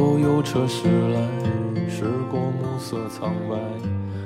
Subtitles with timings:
[0.00, 1.20] 后有车驶来，
[1.86, 3.58] 驶过暮色苍白，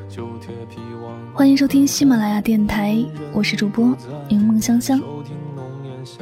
[0.08, 3.92] 旧铁皮往欢迎收听喜马拉雅电台，我是主播
[4.28, 5.02] 柠梦香香。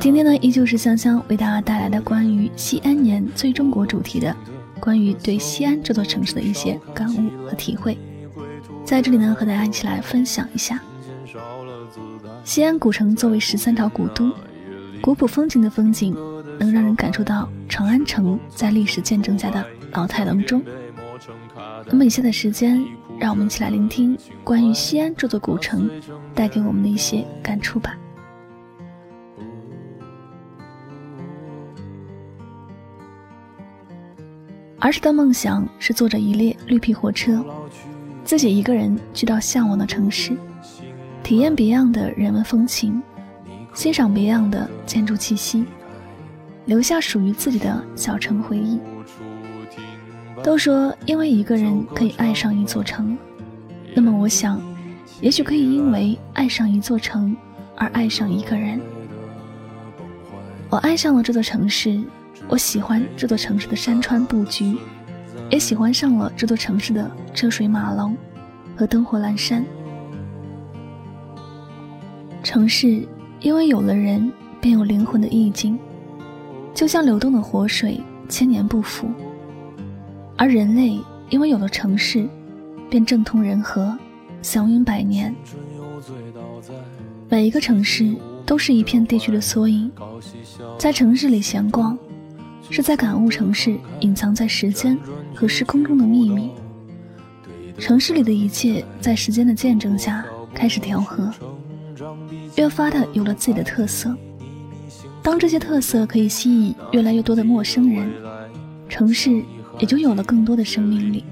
[0.01, 4.35] 今天呢，依旧是香香为大家带来的关于西安年最中国主题的，
[4.81, 7.99] 关于对西安这座城市的一些感悟和体会。
[8.87, 10.81] 在这里呢，和大家一起来分享一下。
[12.43, 14.33] 西安古城作为十三朝古都，
[15.03, 16.17] 古朴风情的风景，
[16.59, 20.63] 能让人感受到长安城在历史见证下的老态龙钟。
[21.87, 22.85] 那么，以下的时间，
[23.19, 25.91] 让我们一起来聆听关于西安这座古城
[26.35, 27.97] 带给我们的一些感触吧。
[34.81, 37.45] 儿时的梦想是坐着一列绿皮火车，
[38.25, 40.37] 自己一个人去到向往的城市。
[41.23, 43.01] 体验别样的人文风情，
[43.75, 45.65] 欣赏别样的建筑气息，
[46.67, 48.79] 留下属于自己的小城回忆。
[50.43, 53.17] 都说因为一个人可以爱上一座城，
[53.95, 54.61] 那么我想，
[55.21, 57.37] 也许可以因为爱上一座城
[57.77, 58.81] 而爱上一个人。
[60.69, 62.01] 我爱上了这座城市，
[62.49, 64.77] 我喜欢这座城市的山川布局，
[65.51, 68.17] 也喜欢上了这座城市的车水马龙
[68.75, 69.65] 和灯火阑珊。
[72.43, 73.07] 城市
[73.41, 75.79] 因为有了人，便有灵魂的意境，
[76.75, 79.07] 就像流动的活水，千年不腐；
[80.37, 80.99] 而人类
[81.31, 82.27] 因为有了城市，
[82.89, 83.97] 便政通人和，
[84.41, 85.35] 祥云百年。
[87.29, 89.91] 每一个城市都是一片地区的缩影，
[90.79, 91.97] 在城市里闲逛，
[92.71, 94.99] 是在感悟城市隐藏在时间
[95.35, 96.51] 和时空中的秘密。
[97.79, 101.31] 城市里的一切，在时间的见证下开始调和。
[102.57, 104.15] 越发的有了自己的特色。
[105.23, 108.11] 当这些特色可以吸引越来越多的陌生人，
[108.89, 109.43] 城市
[109.79, 111.25] 也就有了更多的生命力。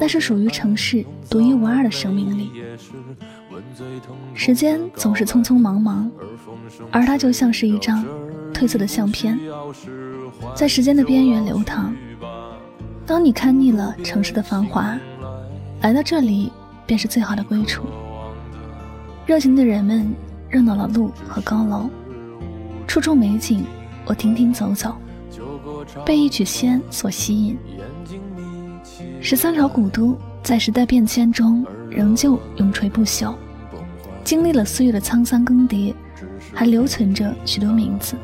[0.00, 2.50] 那是属于城市独一无二的生命力。
[4.32, 6.10] 时间总是匆匆忙忙，
[6.90, 8.04] 而它就像是一张
[8.52, 9.38] 褪色的相片，
[10.54, 11.94] 在时间的边缘流淌。
[13.06, 14.98] 当你看腻了城市的繁华，
[15.82, 16.50] 来到这里
[16.86, 17.84] 便是最好的归处。
[19.26, 20.12] 热情的人们，
[20.48, 21.88] 热闹了路和高楼，
[22.94, 23.64] 处处美景，
[24.06, 24.94] 我停停走走，
[26.06, 27.58] 被一曲西安所吸引。
[29.20, 33.34] 十三朝古都在时代变迁中仍旧永垂不朽，
[34.22, 35.92] 经历了岁月的沧桑更迭，
[36.52, 38.14] 还留存着许多名字。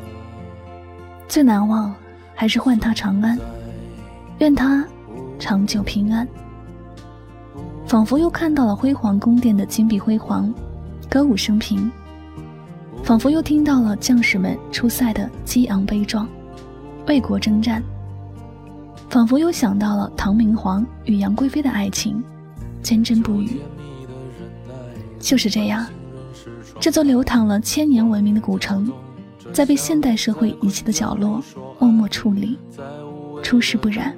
[1.27, 1.93] 最难忘
[2.33, 3.37] 还是唤他长安，
[4.39, 4.87] 愿他
[5.37, 6.25] 长久平安。
[7.85, 10.49] 仿佛又看到了辉煌宫殿的金碧辉煌。
[11.09, 11.91] 歌舞升平，
[13.03, 16.27] 仿佛又听到了将士们出塞的激昂悲壮，
[17.07, 17.81] 为国征战；
[19.09, 22.23] 仿佛又想到了唐明皇与杨贵妃的爱情，
[22.81, 23.59] 坚贞不渝。
[25.19, 25.85] 就是这样，
[26.79, 28.91] 这座流淌了千年文明的古城，
[29.51, 31.41] 在被现代社会遗弃的角落
[31.79, 32.57] 默默矗立，
[33.43, 34.15] 出世不染，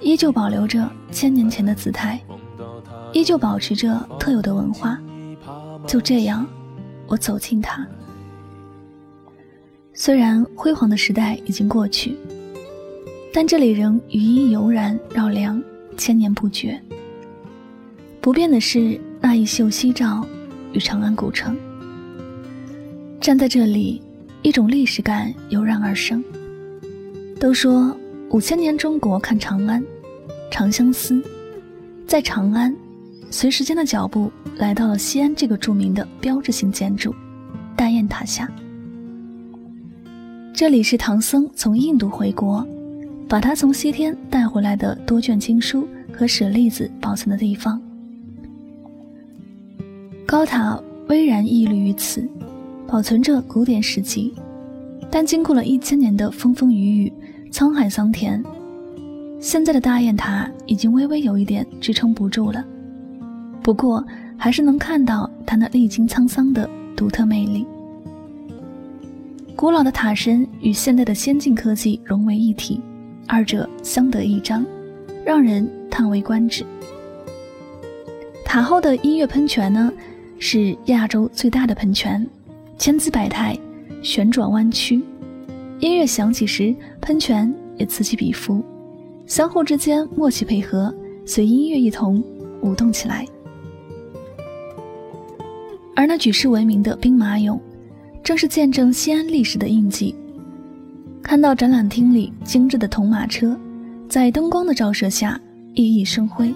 [0.00, 2.20] 依旧保留着千年前的姿态，
[3.12, 4.98] 依旧保持着特有的文化。
[5.86, 6.46] 就这样，
[7.06, 7.86] 我走进它。
[9.92, 12.16] 虽然辉煌的时代已经过去，
[13.32, 15.62] 但这里仍余音悠然绕梁，
[15.96, 16.80] 千年不绝。
[18.20, 20.26] 不变的是那一袖夕照
[20.72, 21.56] 与长安古城。
[23.20, 24.02] 站在这里，
[24.42, 26.22] 一种历史感油然而生。
[27.38, 27.94] 都说
[28.30, 29.84] 五千年中国看长安，
[30.50, 31.22] 长相思，
[32.06, 32.74] 在长安。
[33.30, 37.14] 随时间的脚步，来到了西安这个著名的标志性建筑——
[37.76, 38.50] 大雁塔下。
[40.54, 42.64] 这里是唐僧从印度回国，
[43.28, 47.80] 把他从西天带回来的多卷经书和舍利子保存的地方。
[50.24, 52.26] 高塔巍然屹立于此，
[52.86, 54.32] 保存着古典史籍，
[55.10, 57.12] 但经过了一千年的风风雨雨、
[57.50, 58.42] 沧海桑田，
[59.40, 62.64] 现在的大雁塔已经微微有一点支撑不住了。
[63.64, 64.04] 不过，
[64.36, 67.66] 还是能看到它那历经沧桑的独特魅力。
[69.56, 72.78] 古老的塔身与现代的先进科技融为一体，
[73.26, 74.66] 二者相得益彰，
[75.24, 76.62] 让人叹为观止。
[78.44, 79.90] 塔后的音乐喷泉呢，
[80.38, 82.28] 是亚洲最大的喷泉，
[82.76, 83.58] 千姿百态，
[84.02, 85.02] 旋转弯曲。
[85.80, 88.62] 音乐响起时，喷泉也此起彼伏，
[89.24, 90.94] 相互之间默契配合，
[91.24, 92.22] 随音乐一同
[92.60, 93.26] 舞动起来。
[96.24, 97.60] 举世闻名的兵马俑，
[98.22, 100.14] 正是见证西安历史的印记。
[101.22, 103.54] 看到展览厅里精致的铜马车，
[104.08, 105.38] 在灯光的照射下
[105.74, 106.54] 熠熠生辉，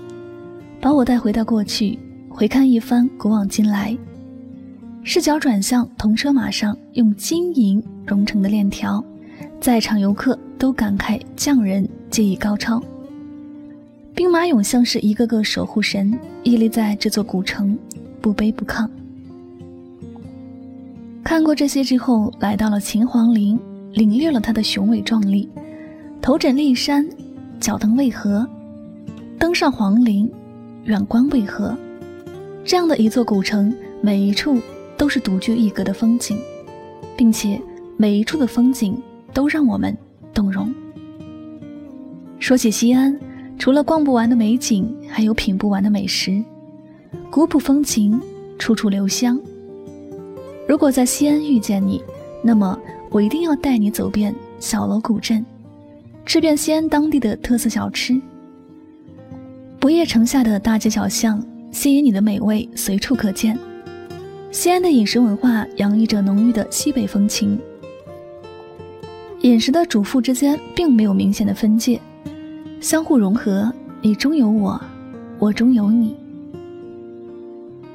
[0.80, 1.98] 把我带回到过去，
[2.30, 3.94] 回看一番古往今来。
[5.02, 9.04] 视角转向铜车马上用金银熔成的链条，
[9.60, 12.82] 在场游客都感慨匠人技艺高超。
[14.14, 17.78] 兵马俑像是一个个守护神，屹立在这座古城，
[18.22, 18.88] 不卑不亢。
[21.28, 23.60] 看过这些之后，来到了秦皇陵。
[23.92, 25.46] 领略了它的雄伟壮丽，
[26.22, 27.06] 头枕骊山，
[27.60, 28.48] 脚蹬渭河，
[29.38, 30.30] 登上皇陵，
[30.84, 31.76] 远观渭河，
[32.64, 33.70] 这样的一座古城，
[34.00, 34.58] 每一处
[34.96, 36.38] 都是独具一格的风景，
[37.14, 37.60] 并且
[37.98, 38.98] 每一处的风景
[39.34, 39.94] 都让我们
[40.32, 40.72] 动容。
[42.38, 43.18] 说起西安，
[43.58, 46.42] 除了逛不完的美景，还有品不完的美食，
[47.30, 48.18] 古朴风情，
[48.58, 49.38] 处处留香。
[50.68, 52.00] 如果在西安遇见你，
[52.42, 52.78] 那么。
[53.10, 55.42] 我一定要带你走遍小楼古镇，
[56.26, 58.20] 吃遍西安当地的特色小吃。
[59.80, 61.42] 不夜城下的大街小巷，
[61.72, 63.58] 吸引你的美味随处可见。
[64.50, 67.58] 西安的饮食文化洋溢着浓郁的西北风情，
[69.40, 71.98] 饮食的主妇之间并没有明显的分界，
[72.78, 73.72] 相互融合，
[74.02, 74.78] 你中有我，
[75.38, 76.14] 我中有你。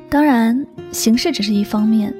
[0.09, 2.11] 当然，形式只是一方面。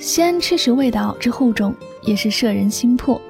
[0.00, 1.74] 西安吃食味道之厚重，
[2.04, 3.20] 也是摄人心魄。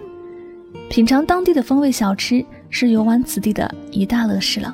[0.88, 4.72] 品尝当地的风味小吃，是游玩此地的一大乐事了。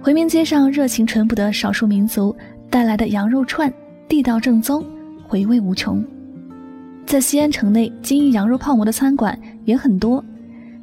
[0.00, 2.34] 回民街上热情淳朴的少数民族
[2.70, 3.70] 带来的羊肉串，
[4.08, 4.82] 地道正宗，
[5.28, 6.02] 回味无穷。
[7.04, 10.24] 在西安城内经营羊肉泡馍的餐馆也很多，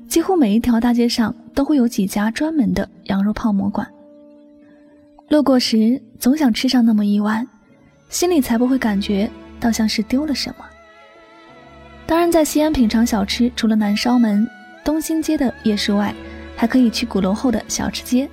[0.08, 3.88] 几乎每一条大街上都会有几家专门的羊肉泡馍馆。
[5.30, 7.48] 路过时总想吃上那么一碗，
[8.10, 9.28] 心里才不会感觉。
[9.64, 10.66] 倒像是丢了什么。
[12.06, 14.46] 当然，在西安品尝小吃，除了南稍门、
[14.84, 16.14] 东新街的夜市外，
[16.54, 18.30] 还可以去鼓楼后的小吃街。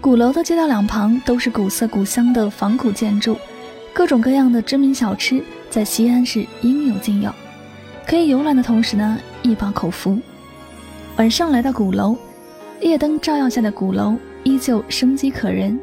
[0.00, 3.36] 鼓楼的街道两旁都是古色古香的仿古建筑，
[3.92, 5.40] 各种各样的知名小吃
[5.70, 7.32] 在西安是应有尽有，
[8.04, 10.18] 可以游览的同时呢，一饱口福。
[11.16, 12.16] 晚上来到鼓楼，
[12.80, 15.78] 夜灯照耀下的鼓楼依旧生机可人。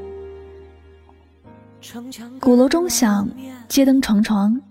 [2.40, 3.30] 鼓楼钟响，
[3.68, 4.62] 街灯幢幢，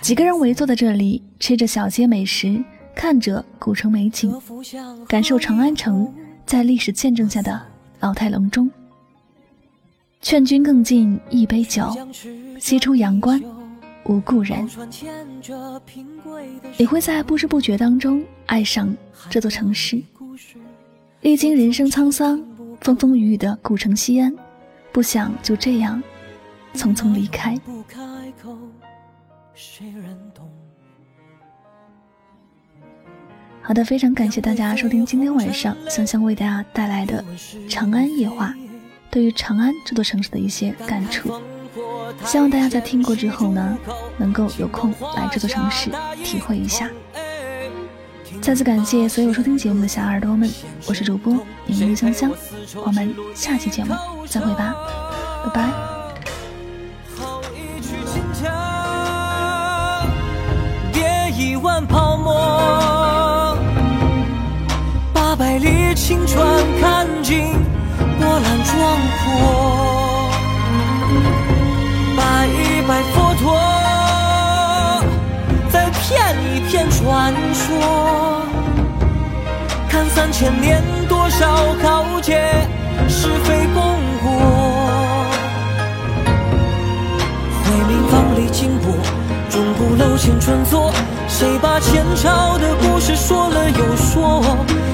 [0.00, 2.62] 几个人围坐在这里，吃着小街美食，
[2.94, 4.32] 看着古城美景，
[5.06, 6.12] 感受长安城
[6.44, 7.60] 在历史见证下的
[8.00, 8.70] 老态龙钟。
[10.20, 11.96] 劝君更尽一杯酒，
[12.58, 13.40] 西出阳关
[14.04, 14.68] 无故人。
[16.76, 18.94] 你会在不知不觉当中爱上
[19.30, 20.02] 这座城市。
[21.20, 22.42] 历经人生沧桑，
[22.80, 24.34] 风风雨雨的古城西安，
[24.92, 26.02] 不想就这样。
[26.74, 27.58] 匆匆离开。
[33.60, 37.22] 好的，非常感谢大家收听今天晚上香香为大家带来的
[37.68, 38.48] 《长安夜话》，
[39.10, 41.40] 对于长安这座城市的一些感触。
[42.24, 43.78] 希望大家在听过之后呢，
[44.16, 45.90] 能够有空来这座城市
[46.24, 46.88] 体会一下。
[48.40, 50.48] 再次感谢所有收听节目的小耳朵们，
[50.86, 51.34] 我是主播
[51.66, 52.32] 柠檬香香，
[52.86, 53.94] 我们下期节目
[54.26, 54.74] 再会吧，
[55.44, 55.97] 拜拜。
[66.08, 66.40] 百里青川，
[66.80, 67.52] 看尽
[68.18, 68.76] 波澜壮
[69.18, 69.26] 阔。
[72.16, 73.44] 拜一拜佛陀，
[75.70, 78.42] 再骗一骗传说。
[79.90, 82.40] 看三千年多少豪杰，
[83.06, 83.66] 是非
[90.08, 90.90] 钟鼓楼前穿梭。
[91.28, 94.42] 谁把前朝的故事说了又说？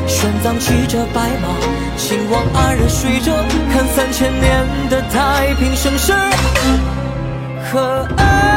[0.07, 1.49] 玄奘骑着白马，
[1.97, 3.33] 秦王安然睡着，
[3.73, 6.13] 看三千年的太平盛世
[7.71, 8.54] 可爱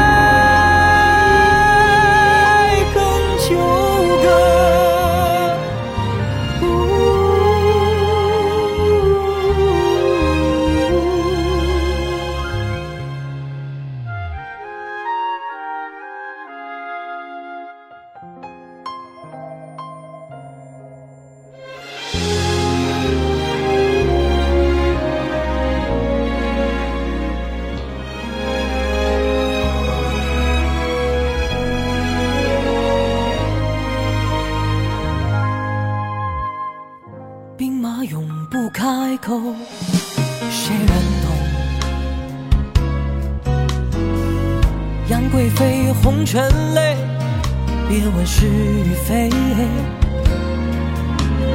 [48.30, 49.30] 是与非。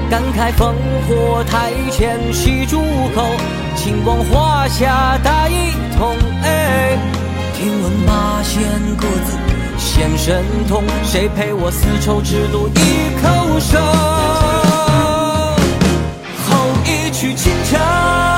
[0.10, 0.74] 感慨烽
[1.08, 2.82] 火台前戏诸
[3.16, 3.24] 侯，
[3.76, 6.18] 秦王华夏大一统。
[6.42, 6.98] 哎，
[7.56, 8.64] 听闻八仙
[8.98, 9.38] 各自
[9.78, 12.80] 显神通，谁陪我丝绸之路一
[13.22, 13.80] 口手？
[16.50, 16.52] 后
[16.86, 18.33] 一曲清茶，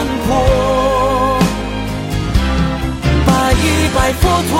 [0.00, 0.28] 澜壮阔。
[3.92, 4.54] 拜佛陀，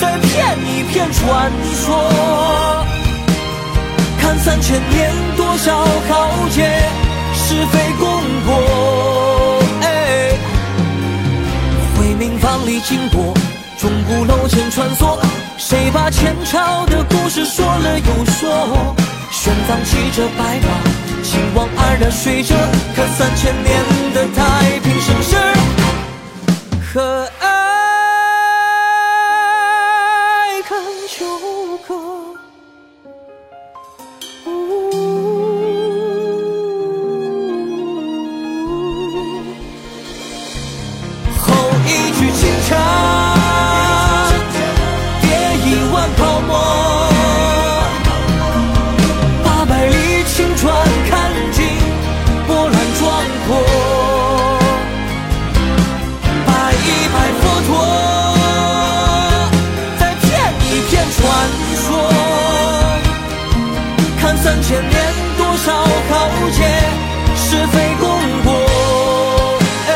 [0.00, 1.88] 再骗一骗传说，
[4.18, 6.80] 看三千年多少豪杰，
[7.34, 9.62] 是非功过。
[9.82, 10.38] 哎，
[11.96, 13.34] 回民房里经过，
[13.76, 15.18] 钟鼓楼前穿梭，
[15.58, 18.96] 谁把前朝的故事说了又说？
[19.50, 20.68] 玄奘骑着白马，
[21.24, 22.54] 秦王安然睡着，
[22.94, 23.82] 看三千年
[24.14, 25.36] 的太平盛世。
[26.94, 27.28] 和
[64.70, 64.96] 千年
[65.36, 66.62] 多少浩劫，
[67.34, 68.08] 是非功
[68.44, 69.58] 过。
[69.88, 69.90] 哎，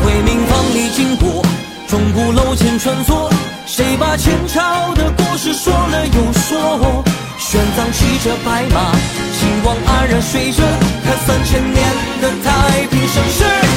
[0.00, 1.44] 回明房里经过，
[1.88, 3.28] 钟鼓楼前穿梭，
[3.66, 7.02] 谁把前朝的故事说了又说？
[7.36, 8.92] 玄奘骑着白马，
[9.36, 10.62] 秦王安然睡着，
[11.04, 11.84] 看三千年
[12.22, 13.67] 的太平盛世。